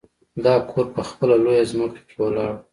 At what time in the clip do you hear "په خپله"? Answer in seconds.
0.95-1.35